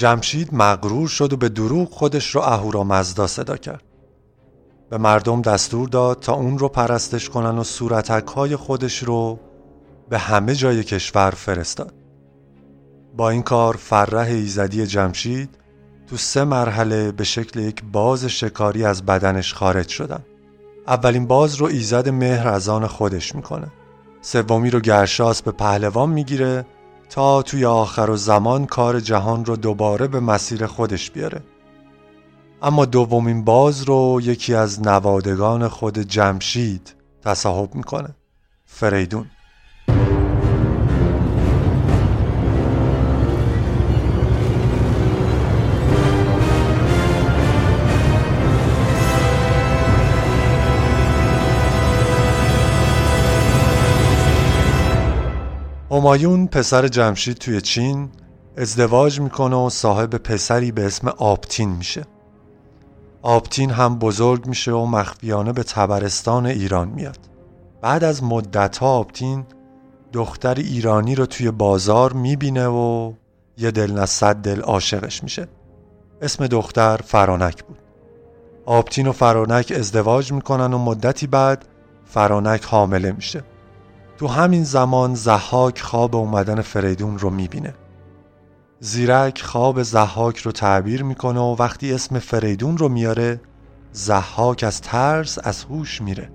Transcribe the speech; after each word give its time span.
جمشید 0.00 0.54
مغرور 0.54 1.08
شد 1.08 1.32
و 1.32 1.36
به 1.36 1.48
دروغ 1.48 1.90
خودش 1.90 2.34
رو 2.34 2.40
اهورامزدا 2.40 3.26
صدا 3.26 3.56
کرد. 3.56 3.82
به 4.90 4.98
مردم 4.98 5.42
دستور 5.42 5.88
داد 5.88 6.20
تا 6.20 6.32
اون 6.32 6.58
رو 6.58 6.68
پرستش 6.68 7.28
کنن 7.28 7.58
و 7.58 7.64
صورتک 7.64 8.26
های 8.26 8.56
خودش 8.56 9.02
رو 9.02 9.38
به 10.08 10.18
همه 10.18 10.54
جای 10.54 10.84
کشور 10.84 11.30
فرستاد. 11.30 11.94
با 13.16 13.30
این 13.30 13.42
کار 13.42 13.76
فرح 13.76 14.28
ایزدی 14.28 14.86
جمشید 14.86 15.50
تو 16.06 16.16
سه 16.16 16.44
مرحله 16.44 17.12
به 17.12 17.24
شکل 17.24 17.60
یک 17.60 17.82
باز 17.92 18.24
شکاری 18.24 18.84
از 18.84 19.06
بدنش 19.06 19.54
خارج 19.54 19.88
شدن. 19.88 20.24
اولین 20.86 21.26
باز 21.26 21.54
رو 21.54 21.66
ایزد 21.66 22.08
مهر 22.08 22.48
از 22.48 22.68
آن 22.68 22.86
خودش 22.86 23.34
می‌کنه. 23.34 23.66
سومی 24.22 24.70
رو 24.70 24.80
گرشاس 24.80 25.42
به 25.42 25.50
پهلوان 25.50 26.10
می‌گیره 26.10 26.66
تا 27.10 27.42
توی 27.42 27.64
آخر 27.64 28.10
و 28.10 28.16
زمان 28.16 28.66
کار 28.66 29.00
جهان 29.00 29.44
رو 29.44 29.56
دوباره 29.56 30.06
به 30.06 30.20
مسیر 30.20 30.66
خودش 30.66 31.10
بیاره. 31.10 31.42
اما 32.62 32.84
دومین 32.84 33.44
باز 33.44 33.82
رو 33.82 34.20
یکی 34.22 34.54
از 34.54 34.82
نوادگان 34.82 35.68
خود 35.68 35.98
جمشید 35.98 36.94
تصاحب 37.24 37.74
می‌کنه 37.74 38.14
فریدون. 38.66 39.26
همایون 56.00 56.46
پسر 56.46 56.88
جمشید 56.88 57.36
توی 57.36 57.60
چین 57.60 58.08
ازدواج 58.56 59.20
می‌کنه 59.20 59.56
و 59.56 59.70
صاحب 59.70 60.14
پسری 60.14 60.72
به 60.72 60.86
اسم 60.86 61.08
آبتین 61.08 61.70
میشه. 61.70 62.04
آبتین 63.22 63.70
هم 63.70 63.98
بزرگ 63.98 64.46
میشه 64.46 64.72
و 64.72 64.86
مخفیانه 64.86 65.52
به 65.52 65.62
تبرستان 65.62 66.46
ایران 66.46 66.88
میاد. 66.88 67.18
بعد 67.80 68.04
از 68.04 68.24
مدت 68.24 68.78
ها 68.78 68.86
آبتین 68.86 69.46
دختر 70.12 70.54
ایرانی 70.54 71.14
رو 71.14 71.26
توی 71.26 71.50
بازار 71.50 72.12
می‌بینه 72.12 72.66
و 72.66 73.12
یه 73.56 73.70
دل 73.70 73.92
نه 73.92 74.06
صد 74.06 74.36
دل 74.36 74.60
عاشقش 74.60 75.22
میشه. 75.22 75.48
اسم 76.22 76.46
دختر 76.46 76.96
فرانک 76.96 77.64
بود. 77.64 77.78
آبتین 78.66 79.06
و 79.06 79.12
فرانک 79.12 79.72
ازدواج 79.76 80.32
می‌کنن 80.32 80.72
و 80.72 80.78
مدتی 80.78 81.26
بعد 81.26 81.64
فرانک 82.04 82.64
حامله 82.64 83.12
میشه. 83.12 83.44
تو 84.20 84.26
همین 84.26 84.64
زمان 84.64 85.14
زحاک 85.14 85.80
خواب 85.80 86.16
اومدن 86.16 86.60
فریدون 86.60 87.18
رو 87.18 87.30
می‌بینه. 87.30 87.74
زیرک 88.80 89.42
خواب 89.42 89.82
زحاک 89.82 90.38
رو 90.38 90.52
تعبیر 90.52 91.02
می‌کنه 91.02 91.40
و 91.40 91.56
وقتی 91.58 91.92
اسم 91.92 92.18
فریدون 92.18 92.78
رو 92.78 92.88
میاره 92.88 93.40
زحاک 93.92 94.64
از 94.64 94.80
ترس 94.80 95.38
از 95.44 95.64
هوش 95.64 96.02
میره. 96.02 96.30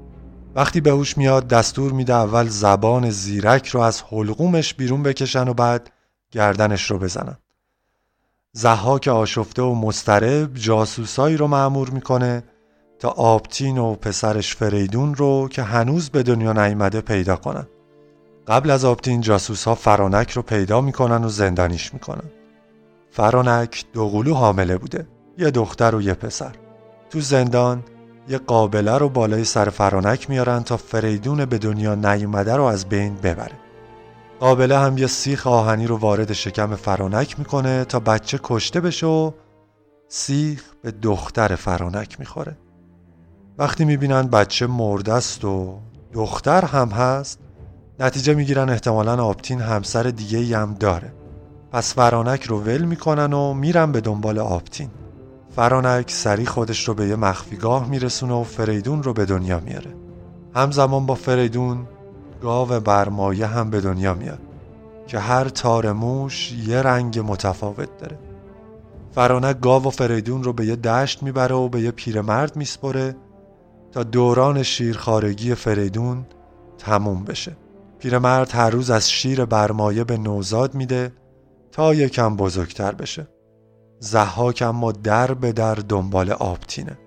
وقتی 0.55 0.81
به 0.81 0.91
هوش 0.91 1.17
میاد 1.17 1.47
دستور 1.47 1.91
میده 1.91 2.13
اول 2.13 2.47
زبان 2.47 3.09
زیرک 3.09 3.67
رو 3.67 3.81
از 3.81 4.01
حلقومش 4.01 4.73
بیرون 4.73 5.03
بکشن 5.03 5.47
و 5.47 5.53
بعد 5.53 5.91
گردنش 6.31 6.91
رو 6.91 6.99
بزنن. 6.99 7.37
زحاک 8.53 9.07
آشفته 9.07 9.61
و 9.61 9.75
مسترب 9.75 10.53
جاسوسایی 10.53 11.37
رو 11.37 11.47
معمور 11.47 11.89
می‌کنه 11.89 12.43
تا 12.99 13.09
آبتین 13.09 13.77
و 13.77 13.95
پسرش 13.95 14.55
فریدون 14.55 15.15
رو 15.15 15.47
که 15.51 15.63
هنوز 15.63 16.09
به 16.09 16.23
دنیا 16.23 16.53
نیامده 16.53 17.01
پیدا 17.01 17.35
کنن. 17.35 17.67
قبل 18.47 18.71
از 18.71 18.85
آبتین 18.85 19.21
جاسوس 19.21 19.63
ها 19.63 19.75
فرانک 19.75 20.31
رو 20.31 20.41
پیدا 20.41 20.81
می‌کنن 20.81 21.23
و 21.23 21.29
زندانیش 21.29 21.93
می‌کنن. 21.93 22.29
فرانک 23.11 23.85
دوقلو 23.93 24.33
حامله 24.33 24.77
بوده 24.77 25.07
یه 25.37 25.51
دختر 25.51 25.95
و 25.95 26.01
یه 26.01 26.13
پسر. 26.13 26.55
تو 27.09 27.21
زندان 27.21 27.83
یه 28.29 28.37
قابله 28.37 28.97
رو 28.97 29.09
بالای 29.09 29.43
سر 29.43 29.69
فرانک 29.69 30.29
میارن 30.29 30.63
تا 30.63 30.77
فریدون 30.77 31.45
به 31.45 31.57
دنیا 31.57 31.95
نیومده 31.95 32.55
رو 32.55 32.63
از 32.63 32.85
بین 32.89 33.15
ببره. 33.15 33.55
قابله 34.39 34.77
هم 34.77 34.97
یه 34.97 35.07
سیخ 35.07 35.47
آهنی 35.47 35.87
رو 35.87 35.97
وارد 35.97 36.33
شکم 36.33 36.75
فرانک 36.75 37.39
می‌کنه 37.39 37.85
تا 37.85 37.99
بچه 37.99 38.39
کشته 38.43 38.81
بشه 38.81 39.07
و 39.07 39.31
سیخ 40.07 40.63
به 40.81 40.91
دختر 40.91 41.55
فرانک 41.55 42.19
می‌خوره. 42.19 42.57
وقتی 43.57 43.85
می‌بینن 43.85 44.27
بچه 44.27 44.67
مرده 44.67 45.13
است 45.13 45.45
و 45.45 45.79
دختر 46.13 46.65
هم 46.65 46.89
هست 46.89 47.39
نتیجه 47.99 48.33
می‌گیرن 48.33 48.69
احتمالا 48.69 49.23
آبتین 49.23 49.61
همسر 49.61 50.03
دیگه 50.03 50.57
هم 50.57 50.73
داره. 50.73 51.13
پس 51.71 51.93
فرانک 51.93 52.43
رو 52.43 52.59
ول 52.59 52.81
می‌کنن 52.81 53.33
و 53.33 53.53
میرن 53.53 53.91
به 53.91 54.01
دنبال 54.01 54.39
آبتین. 54.39 54.89
فرانک 55.55 56.11
سری 56.11 56.45
خودش 56.45 56.87
رو 56.87 56.93
به 56.93 57.07
یه 57.07 57.15
مخفیگاه 57.15 57.89
میرسونه 57.89 58.33
و 58.33 58.43
فریدون 58.43 59.03
رو 59.03 59.13
به 59.13 59.25
دنیا 59.25 59.59
میاره. 59.59 59.95
همزمان 60.55 61.05
با 61.05 61.15
فریدون 61.15 61.87
گاو 62.41 62.79
برمایه 62.79 63.45
هم 63.45 63.69
به 63.69 63.81
دنیا 63.81 64.13
میاد 64.13 64.39
که 65.07 65.19
هر 65.19 65.49
تار 65.49 65.91
موش 65.91 66.51
یه 66.51 66.81
رنگ 66.81 67.19
متفاوت 67.19 67.97
داره. 67.97 68.19
فرانک 69.11 69.59
گاو 69.59 69.87
و 69.87 69.89
فریدون 69.89 70.43
رو 70.43 70.53
به 70.53 70.65
یه 70.65 70.75
دشت 70.75 71.23
می‌بره 71.23 71.55
و 71.55 71.69
به 71.69 71.81
یه 71.81 71.91
پیرمرد 71.91 72.55
میسپره 72.55 73.15
تا 73.91 74.03
دوران 74.03 74.63
شیرخارگی 74.63 75.55
فریدون 75.55 76.25
تموم 76.77 77.23
بشه. 77.23 77.55
پیرمرد 77.99 78.51
هر 78.51 78.69
روز 78.69 78.89
از 78.89 79.11
شیر 79.11 79.45
برمایه 79.45 80.03
به 80.03 80.17
نوزاد 80.17 80.75
میده 80.75 81.11
تا 81.71 81.93
یکم 81.93 82.35
بزرگتر 82.35 82.91
بشه. 82.91 83.27
زحاک 83.99 84.63
اما 84.67 84.91
در 84.91 85.33
به 85.33 85.51
در 85.51 85.75
دنبال 85.75 86.31
آبتینه 86.31 86.97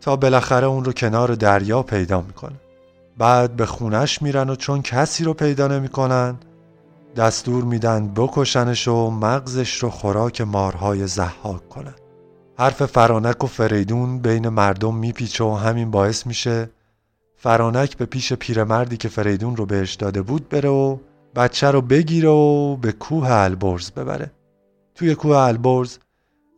تا 0.00 0.16
بالاخره 0.16 0.66
اون 0.66 0.84
رو 0.84 0.92
کنار 0.92 1.34
دریا 1.34 1.82
پیدا 1.82 2.20
می‌کنه. 2.20 2.60
بعد 3.18 3.56
به 3.56 3.66
خونش 3.66 4.22
میرن 4.22 4.50
و 4.50 4.56
چون 4.56 4.82
کسی 4.82 5.24
رو 5.24 5.34
پیدا 5.34 5.68
نمی‌کنن 5.68 6.38
دستور 7.16 7.64
میدن 7.64 8.12
بکشنش 8.14 8.88
و 8.88 9.10
مغزش 9.10 9.78
رو 9.78 9.90
خوراک 9.90 10.40
مارهای 10.40 11.06
زحاک 11.06 11.68
کنن 11.68 11.94
حرف 12.58 12.86
فرانک 12.86 13.44
و 13.44 13.46
فریدون 13.46 14.18
بین 14.18 14.48
مردم 14.48 14.94
میپیچه 14.94 15.44
و 15.44 15.54
همین 15.54 15.90
باعث 15.90 16.26
میشه 16.26 16.70
فرانک 17.40 17.96
به 17.96 18.06
پیش 18.06 18.32
پیرمردی 18.32 18.96
که 18.96 19.08
فریدون 19.08 19.56
رو 19.56 19.66
بهش 19.66 19.94
داده 19.94 20.22
بود 20.22 20.48
بره 20.48 20.68
و 20.68 20.98
بچه 21.36 21.70
رو 21.70 21.80
بگیره 21.80 22.28
و 22.28 22.76
به 22.76 22.92
کوه 22.92 23.30
البرز 23.30 23.90
ببره. 23.90 24.30
توی 24.94 25.14
کوه 25.14 25.36
البرز 25.36 25.98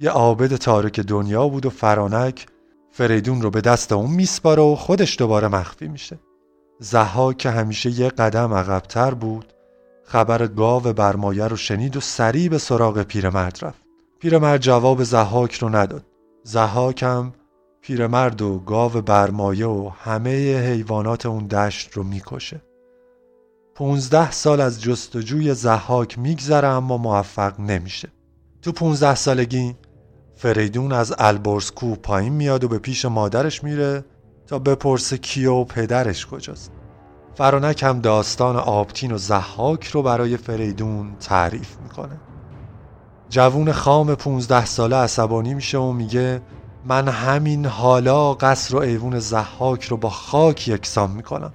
یه 0.01 0.11
عابد 0.11 0.57
تارک 0.57 1.01
دنیا 1.01 1.49
بود 1.49 1.67
و 1.67 1.71
فرانک 1.71 2.47
فریدون 2.93 3.43
رو 3.43 3.51
به 3.51 3.61
دست 3.61 3.93
اون 3.93 4.11
میسپاره 4.11 4.63
و 4.63 4.75
خودش 4.75 5.19
دوباره 5.19 5.49
مخفی 5.49 5.89
میشه. 5.89 6.19
زها 6.79 7.33
که 7.33 7.51
همیشه 7.51 8.01
یه 8.01 8.09
قدم 8.09 8.55
عقبتر 8.55 9.15
بود 9.15 9.53
خبر 10.05 10.47
گاو 10.47 10.83
برمایه 10.83 11.49
رو 11.49 11.57
شنید 11.57 11.97
و 11.97 12.01
سریع 12.01 12.49
به 12.49 12.59
سراغ 12.59 13.03
پیرمرد 13.03 13.59
رفت. 13.63 13.83
پیرمرد 14.21 14.61
جواب 14.61 15.03
زهاک 15.03 15.55
رو 15.55 15.69
نداد. 15.69 16.07
زهاک 16.45 17.03
هم 17.03 17.33
پیرمرد 17.83 18.43
و 18.43 18.59
گاو 18.59 18.93
برمایه 18.93 19.67
و 19.67 19.91
همه 19.99 20.59
حیوانات 20.59 21.27
اون 21.27 21.47
دشت 21.47 21.93
رو 21.93 22.03
می‌کشه. 22.03 22.63
پونزده 23.75 24.31
سال 24.31 24.61
از 24.61 24.83
جستجوی 24.83 25.55
زحاک 25.55 26.19
میگذره 26.19 26.69
اما 26.69 26.97
موفق 26.97 27.61
نمیشه. 27.61 28.09
تو 28.63 28.73
پونزده 28.73 29.15
سالگی 29.15 29.77
فریدون 30.37 30.93
از 30.93 31.15
البرز 31.19 31.71
کو 31.71 31.95
پایین 31.95 32.33
میاد 32.33 32.65
و 32.65 32.69
به 32.69 32.79
پیش 32.79 33.05
مادرش 33.05 33.65
میره 33.65 34.05
تا 34.47 34.59
بپرسه 34.59 35.19
کیه 35.19 35.51
و 35.51 35.65
پدرش 35.65 36.27
کجاست. 36.27 36.73
فرانک 37.35 37.83
هم 37.83 38.01
داستان 38.01 38.57
آبتین 38.57 39.13
و 39.13 39.19
زحاک 39.19 39.87
رو 39.87 40.03
برای 40.03 40.37
فریدون 40.37 41.17
تعریف 41.21 41.77
می‌کنه. 41.83 42.21
جوون 43.29 43.73
خام 43.73 44.15
پونزده 44.15 44.65
ساله 44.65 44.97
عصبانی 44.97 45.55
میشه 45.55 45.79
و 45.79 45.93
میگه 45.93 46.43
من 46.85 47.09
همین 47.09 47.67
حالا 47.67 48.35
قصر 48.35 48.77
و 48.77 48.79
ایوون 48.79 49.19
زحاک 49.19 49.85
رو 49.85 49.97
با 49.97 50.11
خاک 50.11 50.69
یکسان 50.69 51.11
می‌کنم. 51.11 51.53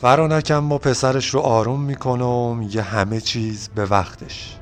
فرانک 0.00 0.52
اما 0.54 0.78
پسرش 0.78 1.28
رو 1.28 1.40
آروم 1.40 1.80
می‌کنه 1.80 2.24
و 2.24 2.54
میگه 2.54 2.82
همه 2.82 3.20
چیز 3.20 3.68
به 3.74 3.86
وقتش. 3.86 4.56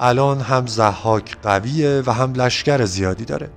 الان 0.00 0.40
هم 0.40 0.66
زحاک 0.66 1.36
قویه 1.42 2.02
و 2.06 2.12
هم 2.12 2.32
لشکر 2.32 2.84
زیادی 2.84 3.24
داره. 3.24 3.50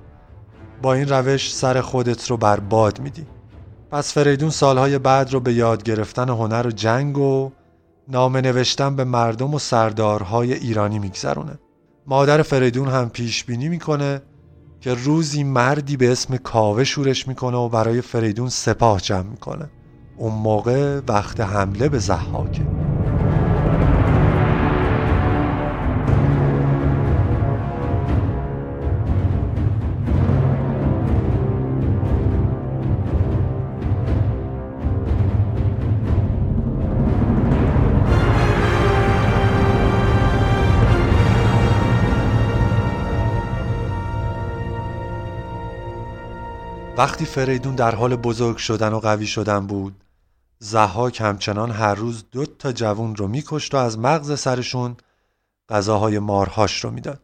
با 0.82 0.94
این 0.94 1.08
روش 1.08 1.54
سر 1.54 1.80
خودت 1.80 2.30
رو 2.30 2.36
بر 2.36 2.60
باد 2.60 3.00
میدی. 3.00 3.26
پس 3.90 4.12
فریدون 4.14 4.50
سالهای 4.50 4.98
بعد 4.98 5.32
رو 5.32 5.40
به 5.40 5.52
یاد 5.52 5.82
گرفتن 5.82 6.28
هنر 6.28 6.66
و 6.66 6.70
جنگ 6.70 7.18
و 7.18 7.50
نامه 8.08 8.40
نوشتن 8.40 8.96
به 8.96 9.04
مردم 9.04 9.54
و 9.54 9.58
سردارهای 9.58 10.52
ایرانی 10.52 10.98
میگذرونه. 10.98 11.58
مادر 12.06 12.42
فریدون 12.42 12.88
هم 12.88 13.10
پیش 13.10 13.44
بینی 13.44 13.68
می‌کنه 13.68 14.22
که 14.80 14.94
روزی 14.94 15.44
مردی 15.44 15.96
به 15.96 16.12
اسم 16.12 16.36
کاوه 16.36 16.84
شورش 16.84 17.28
می‌کنه 17.28 17.56
و 17.56 17.68
برای 17.68 18.00
فریدون 18.00 18.48
سپاه 18.48 19.00
جمع 19.00 19.30
می‌کنه. 19.30 19.70
اون 20.18 20.32
موقع 20.34 21.00
وقت 21.08 21.40
حمله 21.40 21.88
به 21.88 21.98
زحاکه. 21.98 22.79
وقتی 47.00 47.24
فریدون 47.24 47.74
در 47.74 47.94
حال 47.94 48.16
بزرگ 48.16 48.56
شدن 48.56 48.92
و 48.92 48.98
قوی 48.98 49.26
شدن 49.26 49.66
بود 49.66 50.04
زحاک 50.58 51.20
همچنان 51.20 51.70
هر 51.70 51.94
روز 51.94 52.24
دو 52.32 52.46
تا 52.46 52.72
جوون 52.72 53.16
رو 53.16 53.28
میکشت 53.28 53.74
و 53.74 53.76
از 53.76 53.98
مغز 53.98 54.40
سرشون 54.40 54.96
غذاهای 55.68 56.18
مارهاش 56.18 56.84
رو 56.84 56.90
می‌داد. 56.90 57.20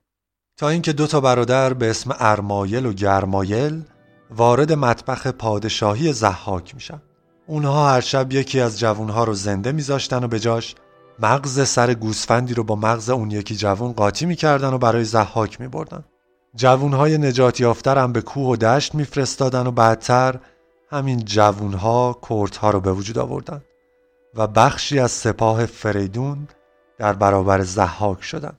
تا 0.57 0.69
اینکه 0.69 0.93
دو 0.93 1.07
تا 1.07 1.21
برادر 1.21 1.75
به 1.75 1.91
اسم 1.91 2.15
ارمایل 2.19 2.87
و 2.87 2.93
گرمایل 2.93 3.83
وارد 4.31 4.73
مطبخ 4.73 5.27
پادشاهی 5.27 6.13
زحاک 6.13 6.75
میشن. 6.75 7.03
اونها 7.47 7.91
هر 7.91 8.01
شب 8.01 8.33
یکی 8.33 8.61
از 8.61 8.79
جوونها 8.79 9.25
رو 9.25 9.35
زنده 9.35 9.73
میذاشتن 9.73 10.25
و 10.25 10.29
به 10.29 10.41
جاش 10.41 10.75
مغز 11.19 11.69
سر 11.69 11.95
گوسفندی 11.95 12.55
رو 12.55 12.65
با 12.65 12.77
مغز 12.77 13.11
اون 13.11 13.31
یکی 13.31 13.57
جوون 13.57 13.93
قاطی 13.93 14.27
می‌کردن 14.27 14.73
و 14.73 14.79
برای 14.79 15.05
زحاک 15.05 15.61
میبردن. 15.61 16.05
جوونهای 16.57 17.19
نجات 17.19 17.61
یافتر 17.61 17.99
هم 17.99 18.13
به 18.13 18.21
کوه 18.21 18.53
و 18.53 18.57
دشت 18.57 18.95
میفرستادن 18.95 19.67
و 19.67 19.71
بعدتر 19.71 20.41
همین 20.91 21.25
جوونها 21.25 22.21
کردها 22.29 22.71
رو 22.71 22.81
به 22.81 22.93
وجود 22.93 23.19
آوردن 23.19 23.63
و 24.35 24.47
بخشی 24.47 24.99
از 24.99 25.11
سپاه 25.11 25.67
فریدون 25.67 26.49
در 26.99 27.13
برابر 27.13 27.63
زحاک 27.63 28.23
شدن. 28.23 28.59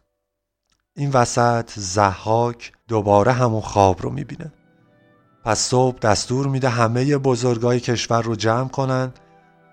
این 0.95 1.11
وسط 1.11 1.71
زحاک 1.75 2.71
دوباره 2.87 3.31
همون 3.31 3.61
خواب 3.61 4.01
رو 4.01 4.09
می‌بینه. 4.09 4.53
پس 5.45 5.59
صبح 5.59 5.99
دستور 5.99 6.47
میده 6.47 6.69
همه 6.69 7.17
بزرگای 7.17 7.79
کشور 7.79 8.21
رو 8.21 8.35
جمع 8.35 8.69
کنن 8.69 9.13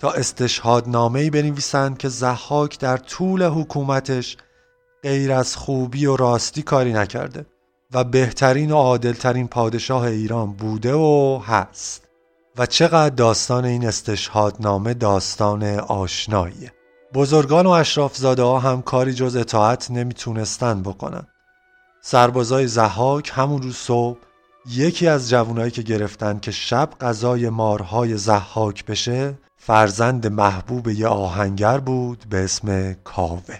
تا 0.00 0.10
استشهادنامه 0.10 1.20
ای 1.20 1.30
بنویسند 1.30 1.98
که 1.98 2.08
زحاک 2.08 2.78
در 2.78 2.96
طول 2.96 3.42
حکومتش 3.42 4.36
غیر 5.02 5.32
از 5.32 5.56
خوبی 5.56 6.06
و 6.06 6.16
راستی 6.16 6.62
کاری 6.62 6.92
نکرده. 6.92 7.46
و 7.94 8.04
بهترین 8.04 8.70
و 8.70 8.76
عادلترین 8.76 9.48
پادشاه 9.48 10.02
ایران 10.02 10.52
بوده 10.52 10.94
و 10.94 11.40
هست. 11.46 12.08
و 12.58 12.66
چقدر 12.66 13.14
داستان 13.14 13.64
این 13.64 13.86
استشهادنامه 13.86 14.94
داستان 14.94 15.64
آشناییه. 15.78 16.72
بزرگان 17.14 17.66
و 17.66 17.70
اشرافزاده 17.70 18.42
ها 18.42 18.58
هم 18.58 18.82
کاری 18.82 19.14
جز 19.14 19.36
اطاعت 19.36 19.90
نمی‌تونستن 19.90 20.82
بکنن. 20.82 21.26
سربازای 22.02 22.66
زحاک 22.66 23.32
همون 23.34 23.62
روز 23.62 23.76
صبح 23.76 24.18
یکی 24.70 25.08
از 25.08 25.30
جوانایی 25.30 25.70
که 25.70 25.82
گرفتن 25.82 26.38
که 26.38 26.50
شب 26.50 26.88
غذای 27.00 27.48
مارهای 27.48 28.16
زحاک 28.16 28.84
بشه 28.84 29.38
فرزند 29.56 30.26
محبوب 30.26 30.88
یه 30.88 31.06
آهنگر 31.06 31.78
بود 31.78 32.24
به 32.30 32.44
اسم 32.44 32.92
کاوه. 32.92 33.56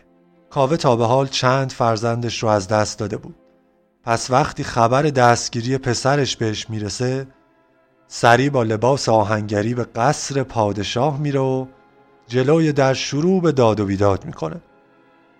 کاوه 0.50 0.76
تا 0.76 0.96
به 0.96 1.06
حال 1.06 1.26
چند 1.26 1.72
فرزندش 1.72 2.42
رو 2.42 2.48
از 2.48 2.68
دست 2.68 2.98
داده 2.98 3.16
بود. 3.16 3.43
پس 4.04 4.30
وقتی 4.30 4.64
خبر 4.64 5.02
دستگیری 5.02 5.78
پسرش 5.78 6.36
بهش 6.36 6.70
می‌رسه 6.70 7.26
سریع 8.08 8.50
با 8.50 8.62
لباس 8.62 9.08
آهنگری 9.08 9.74
به 9.74 9.84
قصر 9.84 10.42
پادشاه 10.42 11.18
میره 11.18 11.40
و 11.40 11.66
جلوی 12.26 12.72
در 12.72 12.94
شروع 12.94 13.42
به 13.42 13.52
داد 13.52 13.80
و 13.80 13.86
بیداد 13.86 14.24
می‌کنه. 14.24 14.60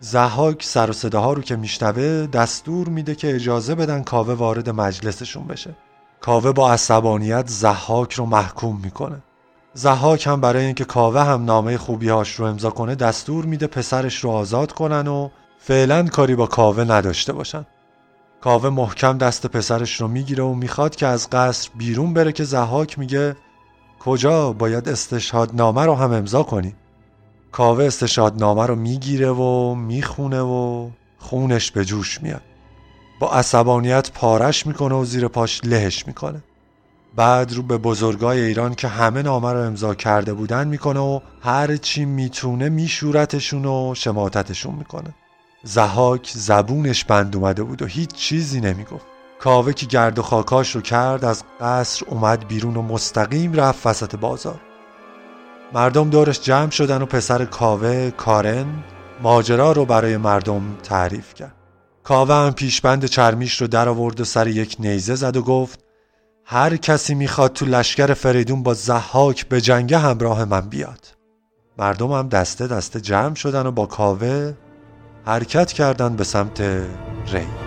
زحاک 0.01 0.63
سر 0.63 0.91
و 0.91 0.93
صداها 0.93 1.33
رو 1.33 1.43
که 1.43 1.57
میشنوه 1.57 2.27
دستور 2.27 2.89
میده 2.89 3.15
که 3.15 3.35
اجازه 3.35 3.75
بدن 3.75 4.03
کاوه 4.03 4.35
وارد 4.35 4.71
مجلسشون 4.71 5.47
بشه. 5.47 5.77
کاوه 6.21 6.53
با 6.53 6.73
عصبانیت 6.73 7.49
زحاک 7.49 8.13
رو 8.13 8.27
محکوم 8.27 8.81
می‌کنه. 8.83 9.23
زحاک 9.75 10.27
هم 10.27 10.41
برای 10.41 10.65
اینکه 10.65 10.85
کاوه 10.85 11.21
هم 11.21 11.45
نامه 11.45 11.79
خوبیهاش 11.79 12.35
رو 12.35 12.47
امضا 12.47 12.71
کنه 12.71 12.95
دستور 12.95 13.45
میده 13.45 13.67
پسرش 13.67 14.25
رو 14.25 14.31
آزاد 14.31 14.73
کنن 14.73 15.09
و 15.09 15.29
فعلا 15.59 16.07
کاری 16.07 16.35
با 16.35 16.47
کاوه 16.47 16.85
نداشته 16.85 17.33
باشن. 17.33 17.67
کاوه 18.45 18.69
محکم 18.71 19.19
دست 19.19 19.47
پسرش 19.47 20.01
رو 20.01 20.09
می‌گیره 20.09 20.45
و 20.45 20.55
می‌خواد 20.55 20.97
که 20.97 21.07
از 21.07 21.31
قصر 21.31 21.71
بیرون 21.75 22.15
بره 22.15 22.33
که 22.33 22.45
زحاک 22.45 22.99
میگه 22.99 23.37
کجا؟ 24.01 24.53
باید 24.53 24.89
استشهاد 24.89 25.51
نامه 25.55 25.85
رو 25.85 25.95
هم 25.95 26.13
امضا 26.13 26.43
کنی. 26.43 26.75
کاوه 27.53 27.85
استشهاد 27.85 28.39
نامه 28.39 28.67
رو 28.67 28.77
می‌گیره 28.77 29.31
و 29.31 29.75
می‌خونه 29.75 30.41
و 30.41 30.91
خونش 31.19 31.71
به 31.71 31.85
جوش 31.85 32.23
میاد. 32.23 32.43
با 33.21 33.33
عصبانیت 33.33 34.11
پارش 34.11 34.67
می‌کنه 34.67 34.95
و 34.95 35.05
زیر 35.05 35.29
پاش 35.29 35.61
لهش 35.65 36.07
می‌کنه. 36.07 36.45
بعد 37.17 37.53
رو 37.53 37.63
به 37.63 37.79
بزرگای 37.79 38.41
ایران 38.41 38.75
که 38.75 38.89
همه 38.89 39.23
نامه 39.23 39.53
رو 39.53 39.59
امضا 39.59 39.95
کرده 39.95 40.35
بودن 40.35 40.69
می‌کنه 40.69 41.01
و 41.01 41.21
هر 41.41 41.77
چی 41.77 42.05
می‌تونه 42.05 42.69
میشورتشون 42.69 43.65
و 43.65 43.95
شماتتشون 43.95 44.75
می‌کنه. 44.75 45.15
زهاک 45.65 46.31
زبونش 46.35 47.05
بند 47.05 47.37
اومده 47.37 47.63
بود 47.63 47.83
و 47.83 47.87
هیچ 47.87 48.13
چیزی 48.13 48.61
نمی‌گفت. 48.61 49.07
کاوه 49.39 49.73
که 49.73 49.87
گرد 49.87 50.19
و 50.19 50.23
خاکاش 50.23 50.75
رو 50.75 50.81
کرد 50.81 51.25
از 51.25 51.45
قصر 51.61 52.07
اومد 52.09 52.49
بیرون 52.49 52.77
و 52.77 52.83
مستقیم 52.83 53.53
رفت 53.53 53.87
وسط 53.87 54.17
بازار. 54.17 54.61
مردم 55.73 56.11
دورش 56.11 56.41
جمع 56.41 56.71
شدن 56.71 57.03
و 57.03 57.07
پسر 57.07 57.45
کاوه 57.45 58.11
کارن 58.11 58.67
ماجرا 59.23 59.73
رو 59.73 59.85
برای 59.85 60.17
مردم 60.17 60.63
تعریف 60.83 61.35
کرد. 61.35 61.55
کاوه 62.03 62.35
هم 62.35 62.53
پیشبند 62.53 63.05
چرمیش 63.05 63.61
رو 63.61 63.67
در 63.67 63.89
آورد 63.89 64.21
و 64.21 64.25
سر 64.25 64.47
یک 64.47 64.77
نیزه 64.79 65.15
زد 65.15 65.37
و 65.37 65.43
گفت 65.43 65.81
هر 66.45 66.77
کسی 66.77 67.15
می‌خواد 67.15 67.53
تو 67.53 67.67
لشکر 67.67 68.15
فریدون 68.15 68.63
با 68.63 68.75
زحاک 68.75 69.49
به 69.49 69.61
جنگ 69.61 69.95
همراه 69.95 70.45
من 70.45 70.61
بیاد. 70.61 71.07
مردم 71.79 72.13
هم 72.13 72.29
دسته 72.29 72.67
دسته 72.67 73.01
جمع 73.01 73.35
شدن 73.35 73.67
و 73.67 73.71
با 73.71 73.87
کاوه 73.87 74.55
حرکت 75.27 75.73
کردن 75.73 76.17
به 76.17 76.25
سمت 76.25 76.61
ری. 77.33 77.64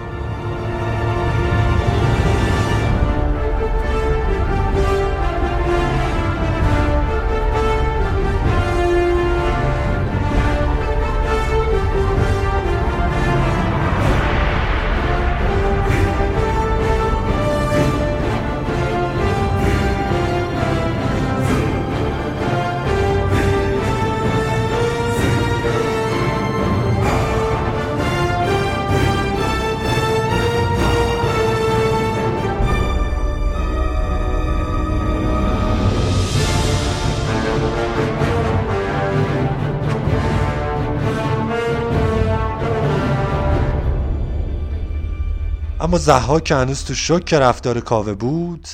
اما 45.88 45.98
زها 45.98 46.40
که 46.40 46.56
هنوز 46.56 46.84
تو 46.84 46.94
شک 46.94 47.34
رفتار 47.34 47.80
کاوه 47.80 48.14
بود 48.14 48.68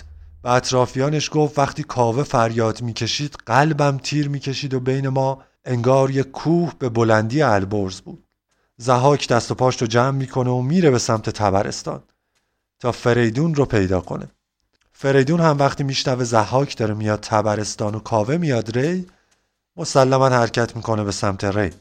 به 0.43 0.51
اطرافیانش 0.51 1.29
گفت 1.33 1.59
وقتی 1.59 1.83
کاوه 1.83 2.23
فریاد 2.23 2.81
می‌کشید 2.81 3.35
قلبم 3.45 3.97
تیر 3.97 4.29
می‌کشید 4.29 4.73
و 4.73 4.79
بین 4.79 5.09
ما 5.09 5.43
انگار 5.65 6.11
یک 6.11 6.31
کوه 6.31 6.73
به 6.79 6.89
بلندی 6.89 7.41
البرز 7.41 8.01
بود. 8.01 8.23
زهاک 8.77 9.27
دست 9.27 9.51
و 9.51 9.55
پاش 9.55 9.81
رو 9.81 9.87
جمع 9.87 10.17
می‌کنه 10.17 10.49
و 10.49 10.61
میره 10.61 10.91
به 10.91 10.99
سمت 10.99 11.29
تبرستان 11.29 12.03
تا 12.79 12.91
فریدون 12.91 13.55
رو 13.55 13.65
پیدا 13.65 14.01
کنه. 14.01 14.27
فریدون 14.91 15.39
هم 15.39 15.57
وقتی 15.59 15.83
میشنوه 15.83 16.23
زهاک 16.23 16.77
داره 16.77 16.93
میاد 16.93 17.19
تبرستان 17.19 17.95
و 17.95 17.99
کاوه 17.99 18.37
میاد 18.37 18.77
ری 18.77 19.07
مسلما 19.77 20.29
حرکت 20.29 20.75
می‌کنه 20.75 21.03
به 21.03 21.11
سمت 21.11 21.43
ری. 21.43 21.71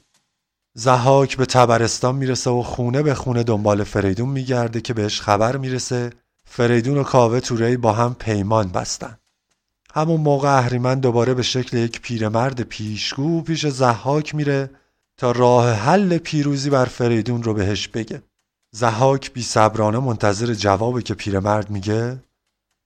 زهاک 0.74 1.36
به 1.36 1.46
تبرستان 1.46 2.14
می‌رسه 2.14 2.50
و 2.50 2.62
خونه 2.62 3.02
به 3.02 3.14
خونه 3.14 3.42
دنبال 3.42 3.84
فریدون 3.84 4.28
میگرده 4.28 4.80
که 4.80 4.94
بهش 4.94 5.20
خبر 5.20 5.56
می‌رسه. 5.56 6.10
فریدون 6.44 6.98
و 6.98 7.02
کاوه 7.02 7.40
توری 7.40 7.76
با 7.76 7.92
هم 7.92 8.14
پیمان 8.14 8.68
بستن. 8.68 9.18
همون 9.94 10.20
موقع 10.20 10.58
اهریمن 10.58 11.00
دوباره 11.00 11.34
به 11.34 11.42
شکل 11.42 11.76
یک 11.76 12.00
پیرمرد 12.00 12.60
پیشگو 12.60 13.42
پیش 13.42 13.66
زهاک 13.66 14.34
میره 14.34 14.70
تا 15.16 15.30
راه 15.30 15.72
حل 15.72 16.18
پیروزی 16.18 16.70
بر 16.70 16.84
فریدون 16.84 17.42
رو 17.42 17.54
بهش 17.54 17.88
بگه. 17.88 18.22
زهاک 18.74 19.32
بی 19.32 19.42
صبرانه 19.42 19.98
منتظر 19.98 20.54
جوابه 20.54 21.02
که 21.02 21.14
پیرمرد 21.14 21.70
میگه 21.70 22.18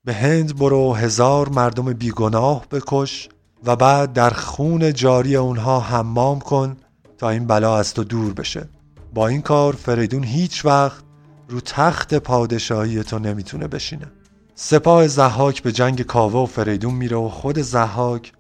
به 0.05 0.15
هند 0.15 0.59
برو 0.59 0.95
هزار 0.95 1.49
مردم 1.49 1.93
بیگناه 1.93 2.67
بکش 2.71 3.29
و 3.65 3.77
بعد 3.77 4.13
در 4.13 4.31
خون 4.31 4.93
جاری 4.93 5.37
اونها 5.37 5.81
حمام 5.81 6.41
کن 6.41 6.77
تا 7.19 7.31
این 7.31 7.47
بلا 7.47 7.79
از 7.79 7.95
تو 7.95 8.05
دور 8.05 8.33
بشه. 8.33 8.69
با 9.15 9.29
این 9.29 9.43
کار 9.43 9.73
فریدون 9.73 10.25
هیچ 10.25 10.65
وقت 10.65 11.05
رو 11.49 11.61
تخت 11.61 12.15
پادشاهی 12.15 13.03
تو 13.03 13.19
نمی‌تونه 13.19 13.69
بشینه. 13.69 14.07
سپاه 14.55 15.07
زحاک 15.07 15.63
به 15.63 15.73
جنگ 15.73 16.03
کاوه 16.03 16.41
و 16.41 16.47
فریدون 16.47 16.95
میره 16.95 17.17
و 17.17 17.29
خود 17.29 17.59
زحاک 17.59 18.33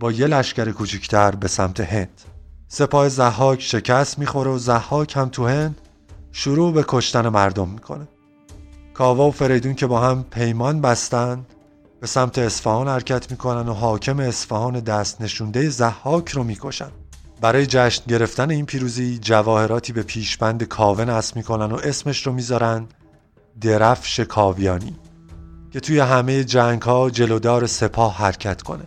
با 0.00 0.12
یه 0.12 0.26
لشکر 0.26 0.70
کوچیکتر 0.70 1.30
به 1.30 1.48
سمت 1.48 1.80
هند. 1.80 2.20
سپاه 2.68 3.08
زحاک 3.08 3.60
شکست 3.60 4.18
می‌خوره 4.18 4.50
و 4.50 4.58
زحاک 4.58 5.16
هم 5.16 5.28
تو 5.28 5.46
هند 5.46 5.80
شروع 6.32 6.72
به 6.72 6.84
کشتن 6.88 7.28
مردم 7.28 7.68
می‌کنه. 7.68 8.08
کاوه 8.94 9.24
و 9.24 9.30
فریدون 9.30 9.74
که 9.74 9.86
با 9.86 10.00
هم 10.00 10.24
پیمان 10.30 10.80
بستن 10.80 11.46
به 12.00 12.06
سمت 12.06 12.38
اصفهان 12.38 12.88
حرکت 12.88 13.30
می‌کنن 13.30 13.68
و 13.68 13.72
حاکم 13.72 14.20
اصفهان 14.20 14.80
دست 14.80 15.20
نشونده 15.20 15.68
زحاک 15.68 16.28
رو 16.28 16.44
می‌کشن. 16.44 16.90
برای 17.40 17.66
جشن 17.66 18.02
گرفتن 18.08 18.50
این 18.50 18.66
پیروزی 18.66 19.18
جواهراتی 19.18 19.92
به 19.92 20.02
پیشبند 20.02 20.64
کاوه 20.64 21.04
نصب 21.04 21.36
می‌کنن 21.36 21.72
و 21.72 21.74
اسمش 21.74 22.26
رو 22.26 22.32
می‌ذارن 22.32 22.86
درفش 23.60 24.20
کاویانی 24.20 24.96
که 25.70 25.80
توی 25.80 25.98
همه 25.98 26.44
جنگ 26.44 26.82
ها 26.82 27.10
جلودار 27.10 27.66
سپاه 27.66 28.16
حرکت 28.16 28.62
کنه. 28.62 28.84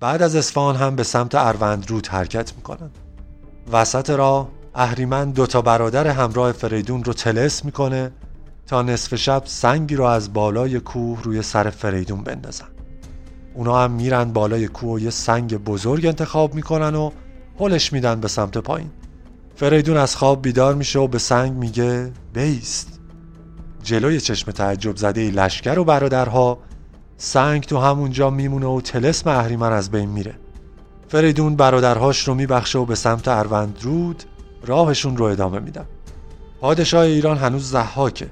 بعد 0.00 0.22
از 0.22 0.36
اصفهان 0.36 0.76
هم 0.76 0.96
به 0.96 1.02
سمت 1.02 1.34
اروند 1.34 1.90
رود 1.90 2.06
حرکت 2.06 2.52
می‌کنن. 2.56 2.90
وسط 3.72 4.10
راه 4.10 4.48
اهریمن 4.74 5.30
دوتا 5.30 5.62
برادر 5.62 6.06
همراه 6.06 6.52
فریدون 6.52 7.04
رو 7.04 7.12
تلس 7.12 7.64
می‌کنه 7.64 8.12
تا 8.66 8.82
نصف 8.82 9.14
شب 9.14 9.42
سنگی 9.44 9.96
رو 9.96 10.04
از 10.04 10.32
بالای 10.32 10.80
کوه 10.80 11.22
روی 11.22 11.42
سر 11.42 11.70
فریدون 11.70 12.22
بندازن. 12.22 12.68
اونا 13.54 13.84
هم 13.84 13.90
میرن 13.90 14.32
بالای 14.32 14.68
کوه 14.68 14.90
و 14.94 14.98
یه 14.98 15.10
سنگ 15.10 15.56
بزرگ 15.56 16.06
انتخاب 16.06 16.54
می‌کنن 16.54 16.94
و 16.94 17.10
هلش 17.60 17.92
میدن 17.92 18.20
به 18.20 18.28
سمت 18.28 18.58
پایین. 18.58 18.90
فریدون 19.56 19.96
از 19.96 20.16
خواب 20.16 20.42
بیدار 20.42 20.74
میشه 20.74 20.98
و 20.98 21.06
به 21.06 21.18
سنگ 21.18 21.52
میگه 21.52 22.12
بیست. 22.34 23.00
جلوی 23.82 24.20
چشم 24.20 24.52
تعجب 24.52 24.96
زده 24.96 25.30
لشکر 25.30 25.78
و 25.78 25.84
برادرها 25.84 26.58
سنگ 27.16 27.62
تو 27.62 27.78
همونجا 27.78 28.30
میمونه 28.30 28.66
و 28.66 28.80
تلسم 28.80 29.30
اهریمن 29.30 29.72
از 29.72 29.90
بین 29.90 30.08
میره. 30.08 30.34
فریدون 31.08 31.56
برادرهاش 31.56 32.28
رو 32.28 32.34
میبخشه 32.34 32.78
و 32.78 32.84
به 32.84 32.94
سمت 32.94 33.28
اروند 33.28 33.78
رود 33.82 34.22
راهشون 34.66 35.16
رو 35.16 35.24
ادامه 35.24 35.58
میدن. 35.58 35.84
پادشاه 36.60 37.04
ایران 37.04 37.36
هنوز 37.36 37.70
زحاکه 37.70 38.30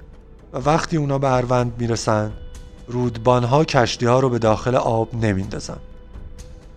و 0.52 0.58
وقتی 0.58 0.96
اونا 0.96 1.18
به 1.18 1.32
اروند 1.32 1.72
می‌رسن 1.78 2.32
رودبانها 2.88 3.64
کشتی 3.64 4.06
ها 4.06 4.20
رو 4.20 4.28
به 4.28 4.38
داخل 4.38 4.74
آب 4.74 5.14
نمیندازن. 5.14 5.78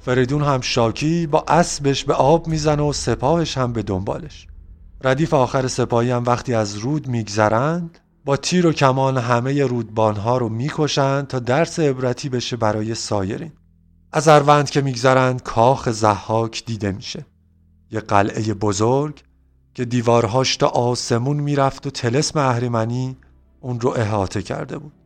فریدون 0.10 0.44
هم 0.44 0.62
شاکی 0.62 1.28
با 1.28 1.44
اسبش 1.48 2.06
به 2.06 2.14
آب 2.14 2.48
می‌زنه 2.48 2.84
و 2.84 2.94
سپاهش 2.94 3.58
هم 3.58 3.74
به 3.74 3.84
دنبالش. 3.84 4.48
ردیف 5.04 5.34
آخر 5.34 5.68
سپاهی 5.68 6.12
هم 6.12 6.24
وقتی 6.26 6.54
از 6.54 6.76
رود 6.76 7.08
میگذرند 7.08 8.00
با 8.26 8.38
تیر 8.38 8.68
و 8.68 8.72
کمان 8.74 9.18
همه 9.18 9.66
رودبانها 9.66 10.38
رو 10.38 10.50
می‌کشند 10.50 11.28
تا 11.28 11.40
درس 11.40 11.80
عبرتی 11.80 12.30
بشه 12.30 12.58
برای 12.58 12.96
سایرین. 12.96 13.52
از 14.12 14.28
اروند 14.28 14.70
که 14.70 14.82
میگذرند 14.82 15.44
کاخ 15.44 15.90
زحاک 15.90 16.66
دیده 16.66 16.92
میشه. 16.92 17.26
یه 17.92 18.00
قلعه 18.00 18.54
بزرگ 18.54 19.24
که 19.74 19.86
دیوارهاش 19.86 20.58
تا 20.58 20.68
آسمون 20.68 21.38
می‌رفت 21.38 21.88
و 21.88 21.90
تلسم 21.90 22.40
اهریمنی 22.40 23.18
اون 23.62 23.80
رو 23.80 23.90
احاطه 23.90 24.42
کرده 24.42 24.78
بود. 24.78 24.99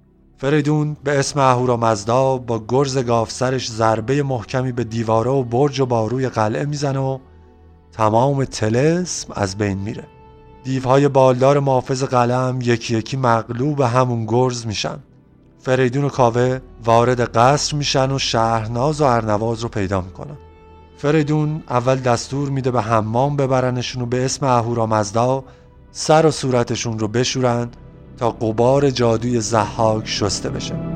فریدون 0.43 0.97
به 1.03 1.19
اسم 1.19 1.39
اهورامزدا 1.39 2.37
با 2.37 2.65
گرز 2.67 2.97
گافسرش 2.97 3.71
ضربه 3.71 4.23
محکمی 4.23 4.71
به 4.71 4.83
دیواره 4.83 5.31
و 5.31 5.43
برج 5.43 5.79
و 5.79 5.85
باروی 5.85 6.29
قلعه 6.29 6.65
می‌زنه 6.65 6.99
و 6.99 7.19
تمام 7.91 8.45
تلسم 8.45 9.33
از 9.35 9.57
بین 9.57 9.77
میره 9.77 10.03
دیوهای 10.63 11.07
بالدار 11.07 11.59
محافظ 11.59 12.03
قلعه 12.03 12.67
یکی 12.67 12.97
یکی 12.97 13.17
مغلوب 13.17 13.81
همون 13.81 14.25
گرز 14.25 14.65
میشن 14.65 14.99
فریدون 15.59 16.03
و 16.03 16.09
کاوه 16.09 16.59
وارد 16.85 17.21
قصر 17.21 17.75
میشن 17.75 18.11
و 18.11 18.19
شهرناز 18.19 19.01
و 19.01 19.03
ارنواز 19.03 19.61
رو 19.61 19.69
پیدا 19.69 20.01
می‌کنن 20.01 20.37
فریدون 20.97 21.63
اول 21.69 21.95
دستور 21.95 22.49
میده 22.49 22.71
به 22.71 22.81
حمام 22.81 23.35
ببرنشون 23.35 24.01
و 24.03 24.05
به 24.05 24.25
اسم 24.25 24.45
اهورامزدا 24.45 25.43
سر 25.91 26.25
و 26.25 26.31
صورتشون 26.31 26.99
رو 26.99 27.07
بشورند 27.07 27.77
تا 28.17 28.31
قبار 28.31 28.89
جادوی 28.89 29.39
زحاک 29.39 30.07
شسته 30.07 30.49
بشه. 30.49 30.92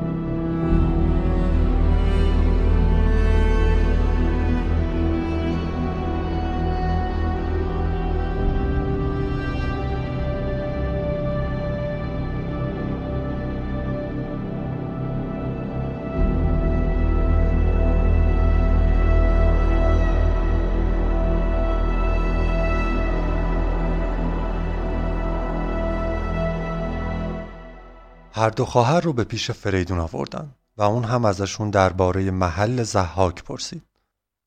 هر 28.38 28.50
دو 28.50 28.64
خواهر 28.64 29.00
رو 29.00 29.12
به 29.12 29.24
پیش 29.24 29.50
فریدون 29.50 29.98
آوردن 29.98 30.54
و 30.76 30.82
اون 30.82 31.04
هم 31.04 31.24
ازشون 31.24 31.70
درباره 31.70 32.30
محل 32.30 32.82
زحاک 32.82 33.44
پرسید. 33.44 33.82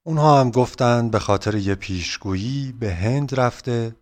اونها 0.06 0.40
هم 0.40 0.52
گفتند 0.52 1.12
به 1.12 1.20
خاطر 1.20 1.56
یه 1.56 1.76
پیشگویی 1.76 2.72
به 2.80 2.94
هند 2.94 3.40
رفته 3.40 3.96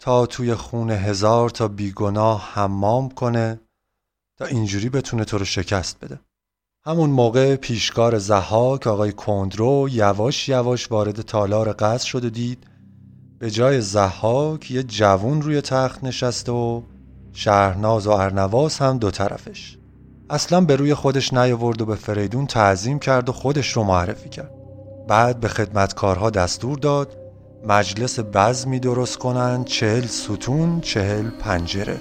تا 0.00 0.26
توی 0.26 0.54
خون 0.54 0.90
هزار 0.90 1.50
تا 1.50 1.68
بیگناه 1.68 2.50
حمام 2.52 3.10
کنه 3.10 3.60
تا 4.38 4.44
اینجوری 4.44 4.88
بتونه 4.88 5.24
تو 5.24 5.38
رو 5.38 5.44
شکست 5.44 6.04
بده. 6.04 6.20
همون 6.84 7.10
موقع 7.10 7.56
پیشکار 7.56 8.18
زحاک 8.18 8.86
آقای 8.86 9.12
کندرو 9.12 9.88
یواش 9.90 10.48
یواش 10.48 10.90
وارد 10.90 11.20
تالار 11.20 11.72
قصر 11.72 12.06
شد 12.06 12.24
و 12.24 12.30
دید 12.30 12.66
به 13.38 13.50
جای 13.50 13.80
زحاک 13.80 14.70
یه 14.70 14.82
جوون 14.82 15.42
روی 15.42 15.60
تخت 15.60 16.04
نشسته 16.04 16.52
و 16.52 16.82
شهرناز 17.38 18.06
و 18.06 18.10
ارنواز 18.10 18.78
هم 18.78 18.98
دو 18.98 19.10
طرفش. 19.10 19.78
اصلا 20.30 20.60
به 20.60 20.76
روی 20.76 20.94
خودش 20.94 21.32
نیاورد 21.32 21.82
و 21.82 21.86
به 21.86 21.94
فریدون 21.94 22.46
تعظیم 22.46 22.98
کرد 22.98 23.28
و 23.28 23.32
خودش 23.32 23.72
رو 23.72 23.84
معرفی 23.84 24.28
کرد. 24.28 24.50
بعد 25.08 25.40
به 25.40 25.48
خدمتکارها 25.48 26.30
دستور 26.30 26.78
داد 26.78 27.16
مجلس 27.66 28.18
بزمی 28.20 28.80
درست 28.80 29.18
کنند 29.18 29.64
چهل 29.64 30.06
ستون 30.06 30.80
چهل 30.80 31.30
پنجره. 31.30 31.96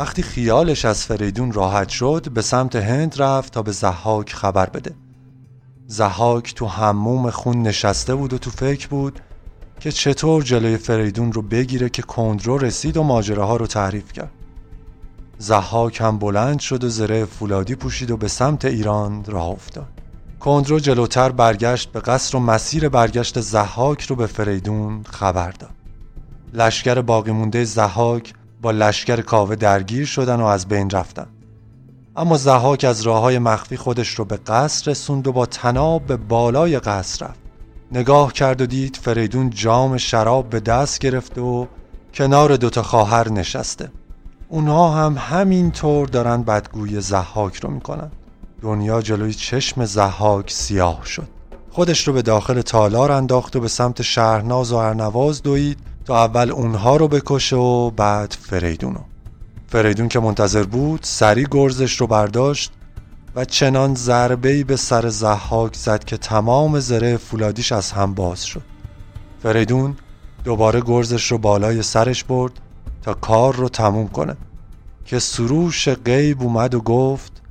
وقتی 0.00 0.22
خیالش 0.22 0.84
از 0.84 1.04
فریدون 1.04 1.52
راحت 1.52 1.88
شد 1.88 2.28
به 2.34 2.42
سمت 2.42 2.76
هند 2.76 3.22
رفت 3.22 3.52
تا 3.52 3.62
به 3.62 3.72
زحاک 3.72 4.32
خبر 4.32 4.70
بده. 4.70 4.94
زحاک 5.86 6.54
تو 6.54 6.66
حموم 6.66 7.30
خون 7.30 7.62
نشسته 7.62 8.14
بود 8.14 8.32
و 8.32 8.38
تو 8.38 8.50
فکر 8.50 8.88
بود 8.88 9.20
که 9.80 9.92
چطور 9.92 10.42
جلوی 10.42 10.76
فریدون 10.76 11.32
رو 11.32 11.42
بگیره 11.42 11.88
که 11.88 12.02
کندرو 12.02 12.58
رسید 12.58 12.96
و 12.96 13.02
ماجراها 13.02 13.56
رو 13.56 13.66
تعریف 13.66 14.12
کرد. 14.12 14.32
زحاک 15.38 16.00
هم 16.00 16.18
بلند 16.18 16.60
شد 16.60 16.84
و 16.84 16.88
زره 16.88 17.24
فولادی 17.24 17.74
پوشید 17.74 18.10
و 18.10 18.16
به 18.16 18.28
سمت 18.28 18.64
ایران 18.64 19.24
راه 19.24 19.48
افتاد. 19.48 19.88
کندرو 20.40 20.78
جلوتر 20.78 21.32
برگشت 21.32 21.92
به 21.92 22.00
قصر 22.00 22.36
و 22.36 22.40
مسیر 22.40 22.88
برگشت 22.88 23.40
زحاک 23.40 24.02
رو 24.02 24.16
به 24.16 24.26
فریدون 24.26 25.02
خبر 25.02 25.50
داد. 25.50 25.74
لشکر 26.52 27.00
باقی 27.00 27.30
مونده 27.30 27.64
زحاک 27.64 28.34
با 28.62 28.70
لشکر 28.70 29.20
کاوه 29.20 29.56
درگیر 29.56 30.06
شدن 30.06 30.40
و 30.40 30.44
از 30.44 30.68
بین 30.68 30.90
رفتن. 30.90 31.26
اما 32.16 32.36
زهاک 32.36 32.84
از 32.84 33.02
راه 33.02 33.20
های 33.20 33.38
مخفی 33.38 33.76
خودش 33.76 34.08
رو 34.08 34.24
به 34.24 34.36
قصر 34.36 34.90
رسوند 34.90 35.26
و 35.26 35.32
با 35.32 35.46
تناب 35.46 36.06
به 36.06 36.16
بالای 36.16 36.78
قصر 36.78 37.26
رفت. 37.26 37.40
نگاه 37.92 38.32
کرد 38.32 38.60
و 38.60 38.66
دید 38.66 38.96
فریدون 38.96 39.50
جام 39.50 39.96
شراب 39.96 40.50
به 40.50 40.60
دست 40.60 40.98
گرفته 40.98 41.40
و 41.40 41.66
کنار 42.14 42.56
دوتا 42.56 42.82
خواهر 42.82 43.28
نشسته. 43.28 43.90
اونها 44.48 44.90
هم 44.90 45.16
همین 45.18 45.70
طور 45.70 46.08
دارن 46.08 46.42
بدگوی 46.42 47.00
زحاک 47.00 47.56
رو 47.56 47.70
می‌کنن. 47.70 48.10
دنیا 48.62 49.02
جلوی 49.02 49.34
چشم 49.34 49.84
زحاک 49.84 50.50
سیاه 50.50 51.00
شد. 51.04 51.28
خودش 51.70 52.08
رو 52.08 52.14
به 52.14 52.22
داخل 52.22 52.60
تالار 52.60 53.12
انداخت 53.12 53.56
و 53.56 53.60
به 53.60 53.68
سمت 53.68 54.02
شهرناز 54.02 54.72
و 54.72 54.76
ارنواز 54.76 55.42
دوید 55.42 55.78
اول 56.12 56.50
اونها 56.50 56.96
رو 56.96 57.08
بکشه 57.08 57.56
و 57.56 57.90
بعد 57.90 58.36
فریدونو 58.40 59.00
فریدون 59.68 60.08
که 60.08 60.20
منتظر 60.20 60.62
بود 60.62 61.00
سری 61.02 61.46
گرزش 61.50 62.00
رو 62.00 62.06
برداشت 62.06 62.72
و 63.34 63.44
چنان 63.44 63.94
ضربه‌ای 63.94 64.64
به 64.64 64.76
سر 64.76 65.08
زحاک 65.08 65.76
زد 65.76 66.04
که 66.04 66.16
تمام 66.16 66.80
زره 66.80 67.16
فولادیش 67.16 67.72
از 67.72 67.92
هم 67.92 68.14
باز 68.14 68.44
شد. 68.44 68.62
فریدون 69.42 69.96
دوباره 70.44 70.80
گرزش 70.86 71.32
رو 71.32 71.38
بالای 71.38 71.82
سرش 71.82 72.24
برد 72.24 72.52
تا 73.02 73.14
کار 73.14 73.54
رو 73.54 73.68
تموم 73.68 74.08
کنه 74.08 74.36
که 75.04 75.18
سروش 75.18 75.88
غیب 75.88 76.42
اومد 76.42 76.74
و 76.74 76.80
گفت 76.80 77.42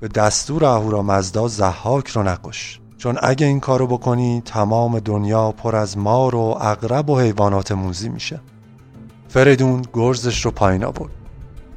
به 0.00 0.08
دستور 0.08 0.64
اهورامزدا 0.64 1.48
زحاک 1.48 2.08
رو 2.08 2.22
نکش. 2.22 2.80
چون 3.00 3.18
اگه 3.22 3.46
این 3.46 3.60
کارو 3.60 3.86
بکنی 3.86 4.42
تمام 4.44 4.98
دنیا 4.98 5.52
پر 5.52 5.76
از 5.76 5.98
مار 5.98 6.34
و 6.34 6.56
اغرب 6.60 7.10
و 7.10 7.20
حیوانات 7.20 7.72
موزی 7.72 8.08
میشه. 8.08 8.40
فریدون 9.28 9.82
گرزش 9.92 10.44
رو 10.44 10.50
پایین 10.50 10.84
آورد. 10.84 11.10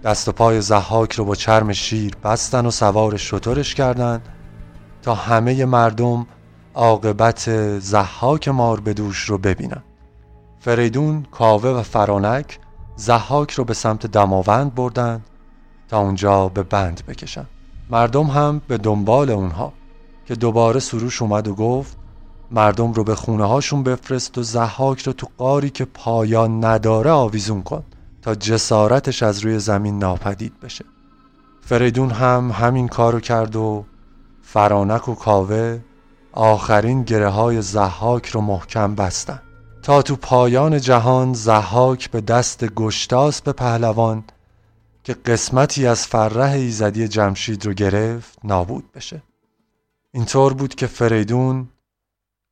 دست 0.03 0.27
و 0.27 0.31
پای 0.31 0.61
زحاک 0.61 1.13
رو 1.13 1.25
با 1.25 1.35
چرم 1.35 1.73
شیر 1.73 2.15
بستن 2.23 2.65
و 2.65 2.71
سوار 2.71 3.17
شطورش 3.17 3.75
کردن 3.75 4.21
تا 5.01 5.15
همه 5.15 5.65
مردم 5.65 6.27
عاقبت 6.73 7.79
زحاک 7.79 8.47
مار 8.47 8.79
به 8.79 8.93
دوش 8.93 9.19
رو 9.19 9.37
ببینن. 9.37 9.83
فریدون، 10.59 11.25
کاوه 11.31 11.69
و 11.69 11.83
فرانک 11.83 12.59
زحاک 12.95 13.51
رو 13.51 13.63
به 13.63 13.73
سمت 13.73 14.07
دماوند 14.07 14.75
بردن 14.75 15.21
تا 15.89 15.99
اونجا 15.99 16.47
به 16.49 16.63
بند 16.63 17.01
بکشن. 17.07 17.45
مردم 17.89 18.27
هم 18.27 18.61
به 18.67 18.77
دنبال 18.77 19.29
اونها. 19.29 19.73
که 20.25 20.35
دوباره 20.35 20.79
سروش 20.79 21.21
اومد 21.21 21.47
و 21.47 21.55
گفت 21.55 21.97
مردم 22.51 22.93
رو 22.93 23.03
به 23.03 23.15
خونه 23.15 23.45
هاشون 23.45 23.83
بفرست 23.83 24.37
و 24.37 24.43
زحاک 24.43 25.01
رو 25.01 25.13
تو 25.13 25.27
قاری 25.37 25.69
که 25.69 25.85
پایان 25.85 26.65
نداره 26.65 27.11
آویزون 27.11 27.63
کن 27.63 27.83
تا 28.21 28.35
جسارتش 28.35 29.23
از 29.23 29.39
روی 29.39 29.59
زمین 29.59 29.99
ناپدید 29.99 30.59
بشه. 30.59 30.85
فریدون 31.61 32.09
هم 32.09 32.51
همین 32.51 32.87
کارو 32.87 33.19
کرد 33.19 33.55
و 33.55 33.85
فرانک 34.41 35.07
و 35.07 35.15
کاوه 35.15 35.79
آخرین 36.31 37.03
گره 37.03 37.29
های 37.29 37.61
زحاک 37.61 38.25
رو 38.25 38.41
محکم 38.41 38.95
بستن. 38.95 39.39
تا 39.83 40.01
تو 40.01 40.15
پایان 40.15 40.79
جهان 40.79 41.33
زحاک 41.33 42.11
به 42.11 42.21
دست 42.21 42.65
گشتاس 42.65 43.41
به 43.41 43.51
پهلوان 43.51 44.23
که 45.03 45.13
قسمتی 45.13 45.87
از 45.87 46.07
فرح 46.07 46.51
ایزدی 46.51 47.07
جمشید 47.07 47.65
رو 47.65 47.73
گرفت 47.73 48.39
نابود 48.43 48.91
بشه. 48.91 49.21
اینطور 50.15 50.53
بود 50.53 50.75
که 50.75 50.87
فریدون 50.87 51.69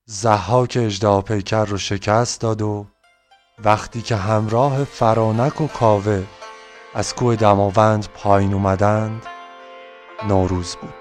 زحاک 0.07 0.77
اجده 0.81 1.21
پیکر 1.21 1.65
رو 1.65 1.77
شکست 1.77 2.41
داد 2.41 2.61
و 2.61 2.85
وقتی 3.63 4.01
که 4.01 4.15
همراه 4.15 4.83
فرانک 4.83 5.61
و 5.61 5.67
کاوه 5.67 6.23
از 6.93 7.15
کوه 7.15 7.35
دماوند 7.35 8.07
پایین 8.07 8.53
اومدند 8.53 9.25
نوروز 10.27 10.75
بود. 10.75 11.00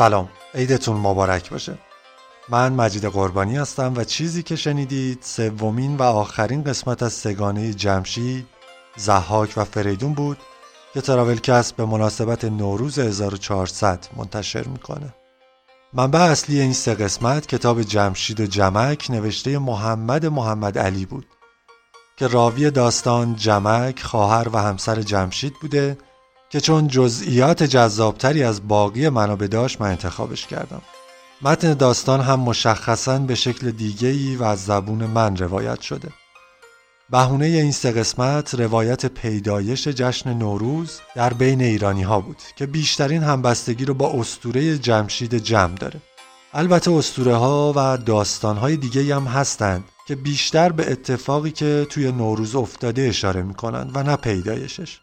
سلام. 0.00 0.28
عیدتون 0.54 0.96
مبارک 0.96 1.50
باشه. 1.50 1.78
من 2.48 2.72
مجید 2.72 3.04
قربانی 3.04 3.56
هستم 3.56 3.92
و 3.96 4.04
چیزی 4.04 4.42
که 4.42 4.56
شنیدید 4.56 5.18
سومین 5.22 5.96
و 5.96 6.02
آخرین 6.02 6.64
قسمت 6.64 7.02
از 7.02 7.12
سگانه 7.12 7.74
جمشید 7.74 8.46
زحاک 8.96 9.52
و 9.56 9.64
فریدون 9.64 10.14
بود 10.14 10.38
که 10.94 11.00
تراولکست 11.00 11.76
به 11.76 11.84
مناسبت 11.84 12.44
نوروز 12.44 12.98
1400 12.98 14.06
منتشر 14.16 14.64
می‌کنه. 14.68 15.14
منبع 15.92 16.20
اصلی 16.20 16.60
این 16.60 16.72
سه 16.72 16.94
قسمت 16.94 17.46
کتاب 17.46 17.82
جمشید 17.82 18.40
و 18.40 18.46
جمک 18.46 19.10
نوشته 19.10 19.58
محمد 19.58 20.26
محمد 20.26 20.78
علی 20.78 21.06
بود 21.06 21.26
که 22.16 22.26
راوی 22.26 22.70
داستان 22.70 23.36
جمک 23.36 24.02
خواهر 24.02 24.48
و 24.52 24.58
همسر 24.58 25.02
جمشید 25.02 25.52
بوده 25.62 25.96
که 26.50 26.60
چون 26.60 26.88
جزئیات 26.88 27.62
جذابتری 27.62 28.42
از 28.42 28.68
باقی 28.68 29.08
منابع 29.08 29.46
داشت 29.46 29.80
من 29.80 29.90
انتخابش 29.90 30.46
کردم. 30.46 30.82
متن 31.42 31.74
داستان 31.74 32.20
هم 32.20 32.40
مشخصا 32.40 33.18
به 33.18 33.34
شکل 33.34 33.70
دیگهی 33.70 34.36
و 34.36 34.42
از 34.42 34.64
زبون 34.64 35.06
من 35.06 35.36
روایت 35.36 35.80
شده. 35.80 36.08
بهونه 37.10 37.46
این 37.46 37.72
سه 37.72 37.92
قسمت 37.92 38.54
روایت 38.54 39.06
پیدایش 39.06 39.88
جشن 39.88 40.34
نوروز 40.34 41.00
در 41.14 41.32
بین 41.32 41.60
ایرانی 41.60 42.02
ها 42.02 42.20
بود 42.20 42.38
که 42.56 42.66
بیشترین 42.66 43.22
همبستگی 43.22 43.84
رو 43.84 43.94
با 43.94 44.12
استوره 44.12 44.78
جمشید 44.78 45.34
جمع 45.34 45.74
داره. 45.74 46.00
البته 46.52 46.92
استوره 46.92 47.34
ها 47.34 47.72
و 47.76 47.96
داستان 47.96 48.56
های 48.56 48.76
دیگه 48.76 49.14
هم 49.16 49.24
هستند 49.24 49.84
که 50.06 50.16
بیشتر 50.16 50.72
به 50.72 50.92
اتفاقی 50.92 51.50
که 51.50 51.86
توی 51.90 52.12
نوروز 52.12 52.54
افتاده 52.54 53.02
اشاره 53.02 53.42
می‌کنند 53.42 53.90
و 53.94 54.02
نه 54.02 54.16
پیدایشش. 54.16 55.00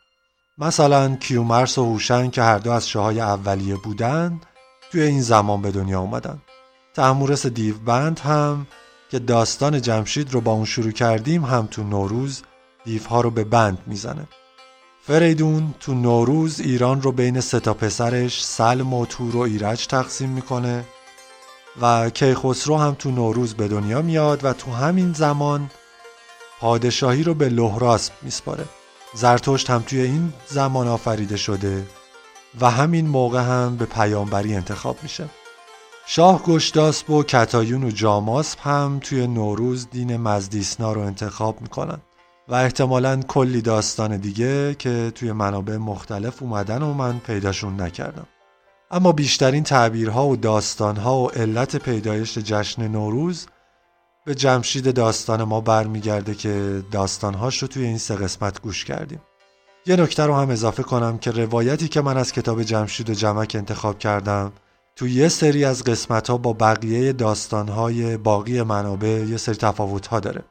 مثلا 0.60 1.16
کیومرس 1.16 1.78
و 1.78 1.86
هوشنگ 1.86 2.32
که 2.32 2.42
هر 2.42 2.58
دو 2.58 2.72
از 2.72 2.90
شاهای 2.90 3.22
اولیه 3.22 3.76
بودند 3.76 4.46
توی 4.92 5.02
این 5.02 5.22
زمان 5.22 5.62
به 5.62 5.72
دنیا 5.72 6.00
اومدن. 6.00 6.42
تحمورس 6.94 7.46
دیوبند 7.46 8.20
هم 8.20 8.68
که 9.12 9.20
داستان 9.20 9.82
جمشید 9.82 10.34
رو 10.34 10.42
با 10.42 10.52
اون 10.52 10.66
شروع 10.66 10.92
کردیم 10.92 11.46
هم 11.46 11.68
تو 11.72 11.84
نوروز 11.84 12.44
دیوها 12.86 13.22
رو 13.22 13.32
به 13.32 13.44
بند 13.44 13.78
می‌زنه. 13.88 14.28
فریدون 15.02 15.76
تو 15.80 15.94
نوروز 15.94 16.60
ایران 16.60 17.02
رو 17.02 17.12
بین 17.12 17.40
ستا 17.40 17.74
پسرش 17.74 18.46
سلم 18.46 18.94
و 18.94 19.06
تور 19.06 19.36
و 19.36 19.40
ایرج 19.40 19.88
تقسیم 19.88 20.30
می‌کنه 20.30 20.86
و 21.82 22.10
کیخسرو 22.10 22.78
هم 22.78 22.96
تو 23.00 23.12
نوروز 23.12 23.54
به 23.54 23.68
دنیا 23.68 24.02
میاد 24.02 24.46
و 24.46 24.54
تو 24.54 24.72
همین 24.72 25.14
زمان 25.14 25.72
پادشاهی 26.60 27.24
رو 27.24 27.34
به 27.34 27.50
لحراس 27.50 28.12
میسپاره. 28.22 28.66
زرتشت 29.14 29.70
هم 29.70 29.82
توی 29.82 30.02
این 30.02 30.34
زمان 30.48 30.88
آفریده 30.88 31.38
شده 31.38 31.84
و 32.62 32.70
همین 32.70 33.08
موقع 33.08 33.42
هم 33.42 33.78
به 33.78 33.86
پیامبری 33.86 34.56
انتخاب 34.56 34.98
میشه. 35.04 35.30
شاه 36.06 36.44
گشتاسب 36.44 37.10
و 37.10 37.24
کتایون 37.24 37.84
و 37.84 37.92
جاماسب 37.92 38.60
هم 38.60 39.00
توی 39.04 39.28
نوروز 39.28 39.88
دین 39.92 40.18
مزدیسنا 40.18 40.94
رو 40.94 41.02
انتخاب 41.02 41.62
می‌کنن 41.62 41.98
و 42.48 42.56
احتمالا 42.56 43.22
کلی 43.28 43.62
داستان 43.62 44.18
دیگه 44.18 44.76
که 44.76 45.12
توی 45.16 45.32
منابع 45.32 45.78
مختلف 45.78 46.44
اومدن 46.44 46.82
و 46.82 46.94
من 46.94 47.20
پیداشون 47.20 47.82
نکردم. 47.82 48.28
اما 48.92 49.12
بیشترین 49.12 49.64
تعبیرها 49.64 50.28
و 50.28 50.36
داستانها 50.36 51.20
و 51.20 51.28
علت 51.28 51.76
پیدایش 51.76 52.38
جشن 52.38 52.88
نوروز 52.88 53.48
به 54.28 54.36
جمشید 54.36 54.94
داستان 54.94 55.44
ما 55.44 55.62
برمیگرده 55.62 56.36
که 56.36 56.84
داستانهاش 56.92 57.62
رو 57.62 57.68
توی 57.68 57.84
این 57.84 57.98
سه 57.98 58.16
قسمت 58.16 58.62
گوش 58.62 58.86
کردیم. 58.86 59.22
یه 59.86 59.96
نکته 59.96 60.24
رو 60.24 60.36
هم 60.36 60.50
اضافه 60.50 60.84
کنم 60.84 61.18
که 61.18 61.32
روایتی 61.32 61.88
که 61.88 62.02
من 62.02 62.18
از 62.18 62.32
کتاب 62.34 62.64
جمشید 62.64 63.10
و 63.10 63.14
جمک 63.14 63.56
انتخاب 63.56 64.00
کردم 64.00 64.52
تو 64.96 65.08
یه 65.08 65.28
سری 65.28 65.66
از 65.66 65.84
قسمت 65.84 66.30
ها 66.30 66.38
با 66.38 66.54
بقیه 66.54 67.14
داستانهای 67.14 68.18
باقی 68.18 68.62
منابع 68.62 69.08
یه 69.08 69.38
سری 69.38 69.56
تفاوت 69.56 70.08
ها 70.08 70.20
داره. 70.20 70.44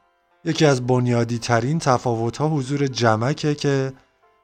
یکی 0.45 0.65
از 0.65 0.87
بنیادی 0.87 1.39
ترین 1.39 1.79
تفاوت 1.79 2.37
ها 2.37 2.49
حضور 2.49 2.87
جمکه 2.87 3.55
که 3.55 3.93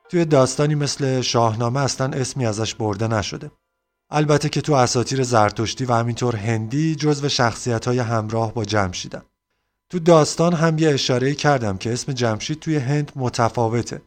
توی 0.10 0.26
داستانی 0.26 0.76
مثل 0.76 1.22
شاهنامه 1.22 1.80
اصلا 1.80 2.08
اسمی 2.08 2.46
ازش 2.46 2.76
برده 2.76 3.08
نشده. 3.08 3.52
البته 4.10 4.50
که 4.50 4.62
تو 4.62 4.74
اساتیر 4.74 5.24
زرتشتی 5.24 5.86
و 5.86 5.94
همینطور 5.94 6.36
هندی 6.36 6.96
جزو 6.96 7.30
شخصیت 7.30 7.88
های 7.88 8.00
همراه 8.00 8.54
با 8.54 8.66
جمشیدن. 8.66 9.22
تو 9.90 10.00
داستان 10.00 10.54
هم 10.54 10.78
یه 10.78 10.90
اشاره 10.90 11.36
کردم 11.36 11.78
که 11.78 11.94
اسم 11.94 12.12
جمشید 12.14 12.60
توی 12.60 12.78
هند 12.78 13.12
متفاوته 13.16 14.02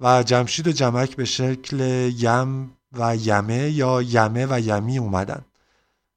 و 0.00 0.22
جمشید 0.22 0.68
و 0.68 0.72
جمک 0.72 1.16
به 1.16 1.24
شکل 1.24 1.80
یم 2.18 2.76
و 2.92 3.16
یمه 3.16 3.70
یا 3.70 4.02
یمه 4.02 4.46
و 4.50 4.60
یمی 4.60 4.98
اومدن. 4.98 5.44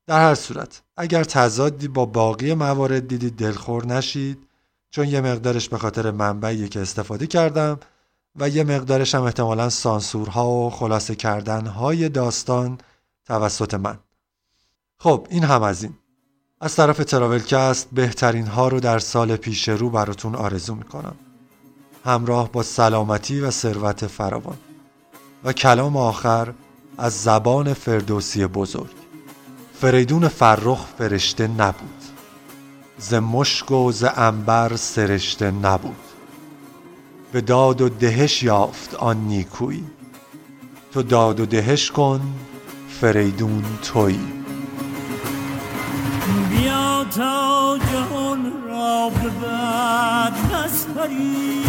در 0.08 0.20
هر 0.20 0.36
صورت 0.36 0.82
اگر 0.98 1.24
تضادی 1.24 1.88
با 1.88 2.06
باقی 2.06 2.54
موارد 2.54 3.08
دیدید 3.08 3.36
دلخور 3.36 3.86
نشید 3.86 4.48
چون 4.90 5.08
یه 5.08 5.22
مقدارش 5.22 5.70
به 5.70 5.78
خاطر 5.78 6.12
منبعی 6.12 6.70
که 6.70 6.80
استفاده 6.80 7.28
کردم 7.28 7.80
و 8.36 8.50
یه 8.50 8.64
مقدارش 8.64 9.16
هم 9.16 9.24
احتمالا 9.24 9.70
سانسورها 9.70 10.50
و 10.50 10.70
خلاصه 10.70 11.16
کردنهای 11.16 12.10
داستان 12.10 12.78
توسط 13.26 13.74
من. 13.74 14.00
خب 15.00 15.28
این 15.30 15.44
هم 15.44 15.64
از 15.64 15.84
این. 15.84 15.94
از 16.62 16.76
طرف 16.76 16.98
تراولکست 16.98 17.90
بهترین 17.92 18.48
ها 18.48 18.68
رو 18.68 18.80
در 18.80 19.00
سال 19.00 19.36
پیش 19.36 19.70
رو 19.70 19.90
براتون 19.90 20.36
آرزو 20.36 20.76
می‌کنم. 20.76 21.16
همراه 22.06 22.52
با 22.52 22.64
سلامتی 22.64 23.40
و 23.40 23.52
ثروت 23.52 24.08
فراوان. 24.08 24.58
و 25.44 25.54
کلام 25.54 25.98
آخر 25.98 26.54
از 26.98 27.24
زبان 27.24 27.74
فردوسی 27.74 28.46
بزرگ. 28.46 28.96
فریدون 29.74 30.28
فرخ 30.28 30.86
فرشته 30.98 31.48
نبود. 31.48 32.04
ز 32.98 33.14
مشک 33.14 33.72
و 33.72 33.92
ز 33.92 34.06
انبر 34.16 34.76
سرشته 34.76 35.52
نبود. 35.52 35.96
به 37.32 37.42
داد 37.42 37.82
و 37.82 37.90
دهش 37.90 38.44
یافت 38.44 38.94
آن 38.94 39.18
نیکویی. 39.18 39.86
تو 40.92 41.04
داد 41.04 41.40
و 41.40 41.46
دهش 41.46 41.92
کن 41.92 42.22
فریدون 43.06 43.64
تویی. 43.84 44.20
بیا 46.50 47.06
تا 47.16 47.78
جهان 47.92 48.52
را 48.70 49.10
به 49.10 49.30
بد 49.30 50.34
نسپری. 50.54 51.62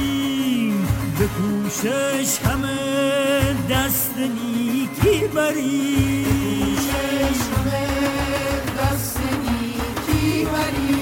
به 1.19 1.27
کوشش 1.27 2.39
همه 2.45 3.57
دست 3.71 4.15
نیکی 4.19 5.27
بریم 5.35 6.21
نباشد 10.51 11.00